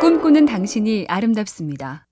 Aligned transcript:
꿈꾸는 0.00 0.46
당신이 0.46 1.06
아름답습니다. 1.08 2.06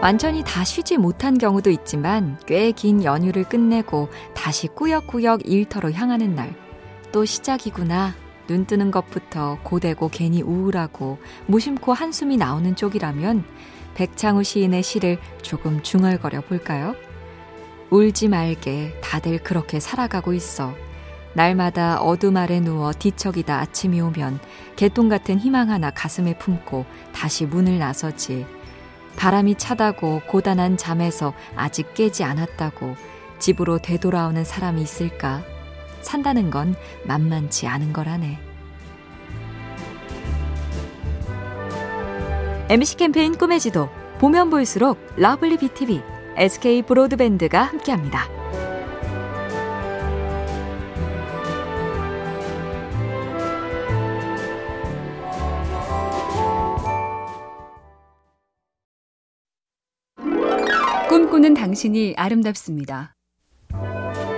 완전히 0.00 0.42
다 0.44 0.64
쉬지 0.64 0.96
못한 0.96 1.38
경우도 1.38 1.70
있지만 1.70 2.38
꽤 2.46 2.72
긴 2.72 3.04
연휴를 3.04 3.44
끝내고 3.44 4.08
다시 4.34 4.68
꾸역꾸역 4.68 5.48
일터로 5.48 5.92
향하는 5.92 6.34
날. 6.34 6.54
또 7.12 7.24
시작이구나. 7.24 8.14
눈 8.48 8.66
뜨는 8.66 8.90
것부터 8.90 9.58
고되고 9.62 10.08
괜히 10.08 10.42
우울하고 10.42 11.18
무심코 11.46 11.92
한숨이 11.92 12.36
나오는 12.36 12.74
쪽이라면 12.74 13.44
백창우 13.94 14.42
시인의 14.42 14.82
시를 14.82 15.18
조금 15.42 15.82
중얼거려 15.82 16.40
볼까요? 16.42 16.94
울지 17.90 18.28
말게 18.28 18.94
다들 19.00 19.38
그렇게 19.38 19.78
살아가고 19.78 20.32
있어. 20.32 20.74
날마다 21.34 22.00
어둠 22.00 22.36
아래 22.36 22.60
누워 22.60 22.92
뒤척이다 22.92 23.58
아침이 23.58 24.00
오면 24.00 24.38
개똥 24.76 25.08
같은 25.08 25.38
희망 25.38 25.70
하나 25.70 25.90
가슴에 25.90 26.36
품고 26.36 26.84
다시 27.12 27.46
문을 27.46 27.78
나서지. 27.78 28.46
바람이 29.16 29.56
차다고 29.56 30.22
고단한 30.26 30.76
잠에서 30.76 31.34
아직 31.54 31.94
깨지 31.94 32.24
않았다고 32.24 32.96
집으로 33.38 33.78
되돌아오는 33.78 34.44
사람이 34.44 34.80
있을까? 34.82 35.42
산다는 36.00 36.50
건 36.50 36.74
만만치 37.04 37.66
않은 37.66 37.92
거라네. 37.92 38.38
MBC 42.68 42.96
캠페인 42.96 43.36
꿈의 43.36 43.60
지도 43.60 43.88
보면 44.18 44.48
볼수록 44.50 44.98
lovely 45.16 45.58
BTV, 45.58 46.02
SK 46.36 46.82
브로드밴드가 46.82 47.62
함께합니다. 47.62 48.41
꿈꾸는 61.42 61.54
당신이 61.54 62.14
아름답습니다. 62.16 63.16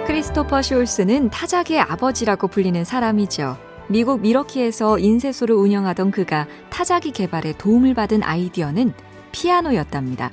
크리스토퍼 0.07 0.61
숄스는 0.61 1.29
타작의 1.31 1.79
아버지라고 1.79 2.49
불리는 2.49 2.83
사람이죠. 2.83 3.59
미국 3.89 4.23
미러키에서 4.23 4.99
인쇄소를 4.99 5.55
운영하던 5.55 6.11
그가 6.11 6.49
타자기 6.71 7.11
개발에 7.11 7.59
도움을 7.59 7.93
받은 7.93 8.23
아이디어는 8.23 8.95
피아노였답니다. 9.33 10.31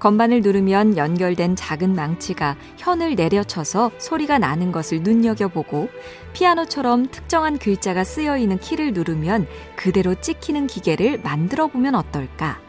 건반을 0.00 0.42
누르면 0.42 0.98
연결된 0.98 1.56
작은 1.56 1.94
망치가 1.94 2.56
현을 2.76 3.14
내려쳐서 3.14 3.90
소리가 3.96 4.38
나는 4.38 4.70
것을 4.70 5.02
눈여겨보고 5.02 5.88
피아노처럼 6.34 7.06
특정한 7.06 7.58
글자가 7.58 8.04
쓰여 8.04 8.36
있는 8.36 8.58
키를 8.58 8.92
누르면 8.92 9.46
그대로 9.76 10.14
찍히는 10.14 10.66
기계를 10.66 11.20
만들어 11.22 11.68
보면 11.68 11.94
어떨까? 11.94 12.60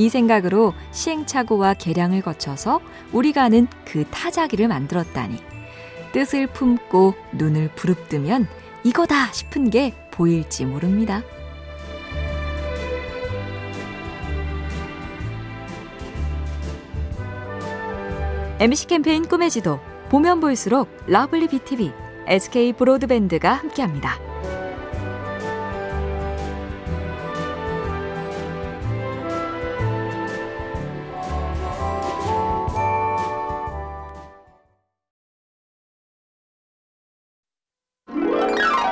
이 0.00 0.08
생각으로 0.08 0.72
시행착오와 0.92 1.74
개량을 1.74 2.22
거쳐서 2.22 2.80
우리가 3.12 3.42
아는 3.44 3.66
그 3.84 4.04
타자기를 4.10 4.66
만들었다니. 4.66 5.36
뜻을 6.12 6.46
품고 6.46 7.14
눈을 7.34 7.68
부릅뜨면 7.74 8.48
이거다 8.82 9.30
싶은 9.30 9.68
게 9.68 9.92
보일지 10.10 10.64
모릅니다. 10.64 11.22
MBC 18.58 18.86
캠페인 18.86 19.28
꿈의 19.28 19.50
지도 19.50 19.80
보면 20.08 20.40
볼수록 20.40 20.88
lovely 21.08 21.48
BTV, 21.48 21.92
SK 22.26 22.72
브로드밴드가 22.72 23.52
함께합니다. 23.52 24.29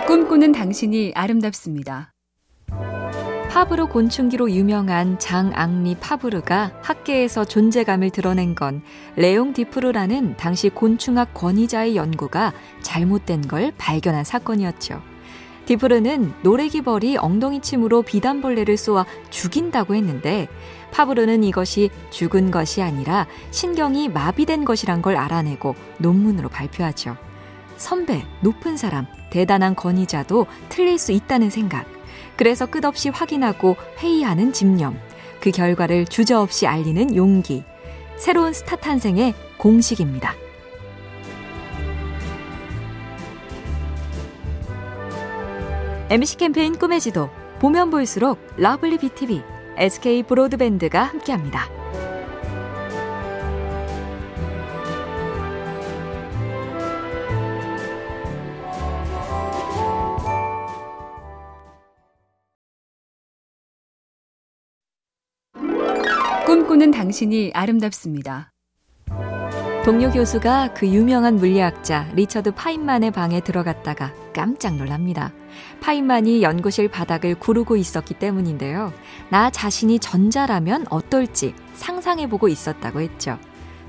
꿈꾸는 0.08 0.52
당신이 0.52 1.12
아름답습니다. 1.14 2.14
파브르 3.50 3.88
곤충기로 3.88 4.50
유명한 4.52 5.19
장앙리 5.19 5.96
파브르가 6.00 6.72
학계에서 6.80 7.44
존재감을 7.44 8.08
드러낸 8.08 8.54
건 8.54 8.80
레옹 9.16 9.52
디프르라는 9.52 10.38
당시 10.38 10.70
곤충학 10.70 11.34
권위자의 11.34 11.94
연구가 11.94 12.54
잘못된 12.80 13.48
걸 13.48 13.74
발견한 13.76 14.24
사건이었죠. 14.24 15.02
디프르는 15.66 16.32
노래기벌이 16.42 17.19
엉덩이 17.19 17.60
침으로 17.60 18.00
비단벌레를 18.00 18.78
쏘아 18.78 19.04
죽인다고 19.28 19.94
했는데 19.94 20.48
파브르는 20.90 21.44
이것이 21.44 21.90
죽은 22.08 22.50
것이 22.50 22.80
아니라 22.80 23.26
신경이 23.50 24.08
마비된 24.08 24.64
것이란 24.64 25.02
걸 25.02 25.19
알아내고 25.19 25.75
논문으로 25.98 26.48
발표하죠. 26.48 27.19
선배, 27.78 28.26
높은 28.40 28.76
사람, 28.76 29.06
대단한 29.30 29.74
권위자도 29.74 30.46
틀릴 30.68 30.98
수 30.98 31.12
있다는 31.12 31.48
생각. 31.48 31.86
그래서 32.36 32.66
끝없이 32.66 33.08
확인하고 33.08 33.76
회의하는 33.98 34.52
집념, 34.52 34.98
그 35.40 35.50
결과를 35.50 36.04
주저없이 36.06 36.66
알리는 36.66 37.16
용기, 37.16 37.64
새로운 38.16 38.52
스타 38.52 38.76
탄생의 38.76 39.34
공식입니다. 39.56 40.34
MBC 46.10 46.36
캠페인 46.36 46.76
꿈의 46.76 47.00
지도, 47.00 47.30
보면 47.60 47.90
볼수록 47.90 48.38
lovely 48.56 48.98
BTV, 48.98 49.42
SK 49.76 50.22
브로드밴드가 50.24 51.02
함께합니다. 51.02 51.77
꿈꾸는 66.78 66.92
당신이 66.92 67.50
아름답습니다. 67.54 68.52
동료 69.84 70.12
교수가 70.12 70.74
그 70.74 70.86
유명한 70.86 71.34
물리학자 71.34 72.08
리처드 72.14 72.52
파인만의 72.52 73.10
방에 73.10 73.40
들어갔다가 73.40 74.12
깜짝 74.32 74.76
놀랍니다. 74.76 75.32
파인만이 75.80 76.40
연구실 76.42 76.88
바닥을 76.88 77.34
구르고 77.34 77.76
있었기 77.76 78.14
때문인데요. 78.14 78.92
나 79.28 79.50
자신이 79.50 79.98
전자라면 79.98 80.86
어떨지 80.88 81.52
상상해보고 81.74 82.46
있었다고 82.46 83.00
했죠. 83.00 83.40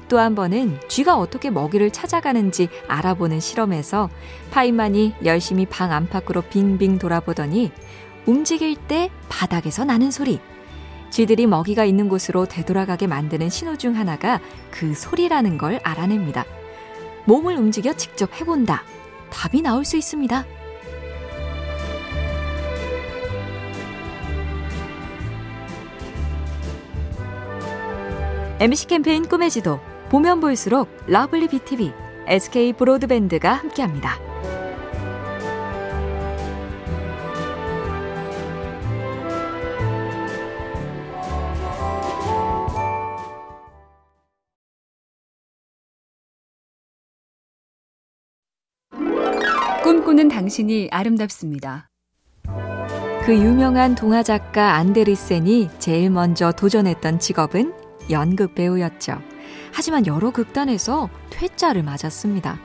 또 0.07 0.17
한 0.17 0.33
번은 0.33 0.79
쥐가 0.87 1.15
어떻게 1.15 1.51
먹이를 1.51 1.91
찾아가는지 1.91 2.69
알아보는 2.87 3.39
실험에서 3.39 4.09
파인만이 4.49 5.13
열심히 5.25 5.67
방 5.67 5.91
안팎으로 5.91 6.41
빙빙 6.41 6.97
돌아보더니 6.97 7.71
움직일 8.25 8.75
때 8.75 9.11
바닥에서 9.29 9.85
나는 9.85 10.09
소리, 10.09 10.39
쥐들이 11.09 11.47
먹이가 11.47 11.85
있는 11.85 12.09
곳으로 12.09 12.45
되돌아가게 12.45 13.07
만드는 13.07 13.49
신호 13.49 13.75
중 13.77 13.95
하나가 13.95 14.39
그 14.71 14.93
소리라는 14.93 15.57
걸 15.57 15.79
알아냅니다. 15.83 16.45
몸을 17.25 17.55
움직여 17.55 17.93
직접 17.93 18.33
해본다. 18.39 18.83
답이 19.29 19.61
나올 19.61 19.85
수 19.85 19.97
있습니다. 19.97 20.45
MBC 28.59 28.87
캠페인 28.87 29.25
꿈의 29.27 29.49
지도 29.49 29.79
보면 30.09 30.41
볼수록 30.41 30.89
lovely 31.07 31.47
BTV, 31.47 31.93
SK 32.27 32.73
브로드밴드가 32.73 33.53
함께합니다. 33.53 34.28
꿈꾸는 49.89 50.27
당신이 50.27 50.89
아름답습니다. 50.91 51.89
그 53.25 53.33
유명한 53.33 53.95
동화 53.95 54.21
작가 54.21 54.75
안데르센이 54.75 55.67
제일 55.79 56.11
먼저 56.11 56.51
도전했던 56.51 57.17
직업은 57.17 57.73
연극 58.11 58.53
배우였죠. 58.53 59.19
하지만 59.73 60.05
여러 60.05 60.29
극단에서 60.29 61.09
퇴짜를 61.31 61.81
맞았습니다. 61.81 62.59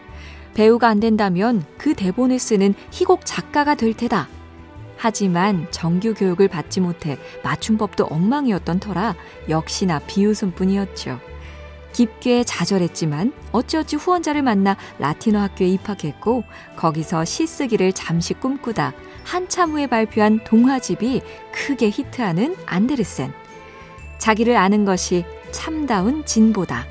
배우가 0.52 0.88
안 0.88 1.00
된다면 1.00 1.64
그 1.78 1.94
대본을 1.94 2.38
쓰는 2.38 2.74
희곡 2.90 3.24
작가가 3.24 3.74
될 3.74 3.94
테다. 3.94 4.28
하지만 4.98 5.66
정규 5.70 6.12
교육을 6.12 6.48
받지 6.48 6.82
못해 6.82 7.16
맞춤법도 7.42 8.04
엉망이었던 8.04 8.80
터라 8.80 9.14
역시나 9.48 10.00
비웃음뿐이었죠. 10.00 11.18
깊게 11.94 12.44
좌절했지만 12.44 13.32
어찌어찌 13.52 13.96
후원자를 13.96 14.42
만나 14.42 14.76
라틴어 14.98 15.40
학교에 15.40 15.68
입학했고 15.68 16.44
거기서 16.76 17.24
시 17.24 17.46
쓰기를 17.46 17.92
잠시 17.92 18.34
꿈꾸다 18.34 18.92
한참 19.24 19.70
후에 19.70 19.86
발표한 19.86 20.44
동화집이 20.44 21.22
크게 21.52 21.88
히트하는 21.88 22.56
안데르센. 22.66 23.32
자기를 24.18 24.56
아는 24.56 24.84
것이 24.84 25.24
참다운 25.50 26.26
진보다. 26.26 26.84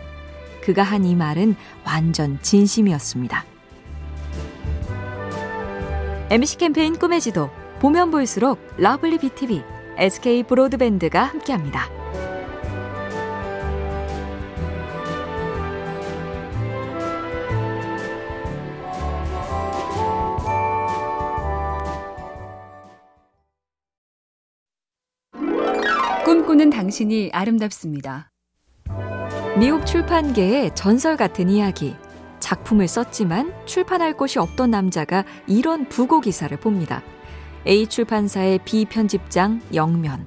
그가 0.61 0.81
한 0.83 1.03
이 1.05 1.15
말은 1.15 1.55
완전 1.85 2.39
진심이었습니다. 2.41 3.44
MBC 6.30 6.57
캠페인 6.57 6.97
꿈의 6.97 7.19
지도 7.21 7.50
보면 7.79 8.09
볼수록 8.09 8.59
lovely 8.77 9.18
BTV, 9.19 9.61
SK 9.97 10.44
브로드밴드가 10.44 11.21
함께합니다. 11.23 12.02
꿈꾸는 26.25 26.70
당신이 26.70 27.31
아름답습니다. 27.34 28.31
미국 29.60 29.86
출판계의 29.86 30.74
전설 30.74 31.18
같은 31.18 31.50
이야기. 31.50 31.98
작품을 32.40 32.88
썼지만 32.88 33.54
출판할 33.66 34.16
곳이 34.16 34.40
없던 34.40 34.72
남자가 34.72 35.25
이런 35.48 35.90
부고 35.90 36.22
기사를 36.22 36.58
봅니다. 36.62 37.04
A 37.68 37.88
출판사의 37.88 38.60
비편집장 38.64 39.64
영면. 39.74 40.25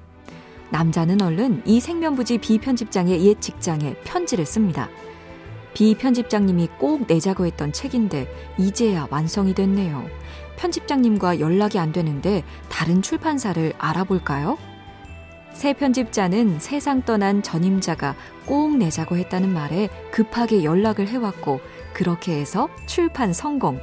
남자는 0.68 1.22
얼른 1.22 1.62
이 1.64 1.80
생면부지 1.80 2.38
비편집장의 2.38 3.24
옛 3.24 3.40
직장에 3.40 3.94
편지를 4.04 4.44
씁니다. 4.44 4.90
비편집장님이 5.72 6.68
꼭 6.78 7.06
내자고 7.08 7.46
했던 7.46 7.72
책인데 7.72 8.28
이제야 8.58 9.08
완성이 9.10 9.54
됐네요. 9.54 10.06
편집장님과 10.56 11.40
연락이 11.40 11.78
안 11.78 11.92
되는데 11.92 12.44
다른 12.68 13.00
출판사를 13.00 13.72
알아볼까요? 13.78 14.58
새 15.56 15.72
편집자는 15.72 16.58
세상 16.58 17.00
떠난 17.00 17.42
전임자가 17.42 18.14
꼭 18.44 18.76
내자고 18.76 19.16
했다는 19.16 19.54
말에 19.54 19.88
급하게 20.10 20.64
연락을 20.64 21.08
해왔고 21.08 21.60
그렇게 21.94 22.38
해서 22.38 22.68
출판 22.84 23.32
성공. 23.32 23.80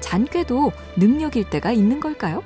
잔꾀도 0.00 0.72
능력일 0.98 1.50
때가 1.50 1.70
있는 1.70 2.00
걸까요? 2.00 2.42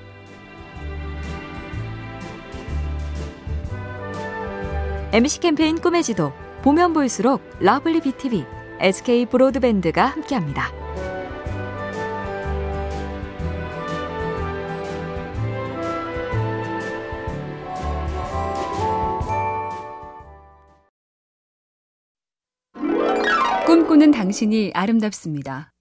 MBC 5.12 5.40
캠페인 5.40 5.80
꿈의 5.80 6.02
지도 6.02 6.34
보면 6.60 6.92
볼수록 6.92 7.40
lovely 7.60 8.02
BTV, 8.02 8.44
SK 8.80 9.24
브로드밴드가 9.26 10.04
함께합니다. 10.04 10.77
꿈꾸는 23.88 24.10
당신이 24.10 24.72
아름답습니다. 24.74 25.72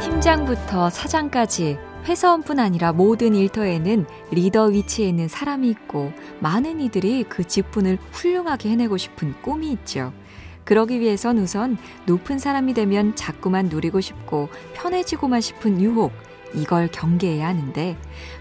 팀장부터 0.00 0.90
사장까지 0.90 1.76
회사원뿐 2.04 2.60
아니라 2.60 2.92
모든 2.92 3.34
일터에는 3.34 4.06
리더 4.30 4.66
위치에 4.66 5.08
있는 5.08 5.26
사람이 5.26 5.68
있고 5.70 6.12
많은 6.38 6.80
이들이 6.80 7.24
그 7.28 7.42
직분을 7.42 7.98
훌륭하게 8.12 8.70
해내고 8.70 8.96
싶은 8.96 9.34
꿈이 9.42 9.72
있죠. 9.72 10.12
그러기 10.62 11.00
위해선 11.00 11.38
우선 11.38 11.78
높은 12.06 12.38
사람이 12.38 12.74
되면 12.74 13.16
자꾸만 13.16 13.66
누리고 13.66 14.00
싶고 14.00 14.48
편해지고만 14.74 15.40
싶은 15.40 15.80
유혹, 15.80 16.12
이걸 16.54 16.88
경계해야 16.88 17.46
하는데 17.46 17.96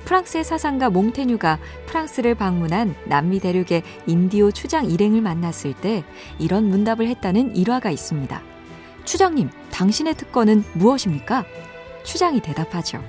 프랑스의 0.06 0.44
사상가 0.44 0.90
몽테뉴가 0.90 1.60
프랑스를 1.88 2.36
방문한 2.36 2.96
남미 3.06 3.40
대륙의 3.40 3.84
인디오 4.06 4.52
추장 4.52 4.90
일행을 4.90 5.22
만났을 5.22 5.74
때 5.74 6.04
이런 6.40 6.70
문답을 6.70 7.08
했다는 7.08 7.56
일화가 7.56 7.92
있습니다. 7.92 8.42
추장님, 9.06 9.50
당신의 9.72 10.16
특권은 10.16 10.64
무엇입니까? 10.74 11.46
추장이 12.04 12.42
대답하죠. 12.42 13.04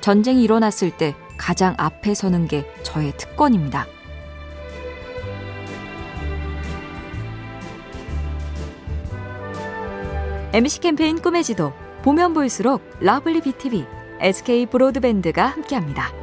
전쟁이 0.00 0.42
일어났을 0.42 0.90
때 0.90 1.14
가장 1.36 1.74
앞에 1.78 2.14
서는 2.14 2.48
게 2.48 2.64
저의 2.82 3.12
특권입니다. 3.16 3.86
MBC 10.52 10.80
캠페인 10.80 11.20
꿈의 11.20 11.44
지도 11.44 11.72
보면 12.02 12.34
볼수록 12.34 12.82
lovely 13.00 13.40
BTV, 13.40 13.86
SK 14.22 14.66
브로드밴드가 14.66 15.46
함께합니다. 15.46 16.21